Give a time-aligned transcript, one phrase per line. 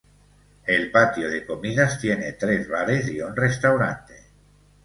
[0.65, 4.15] El patio de comidas, tiene tres bares y un restaurante.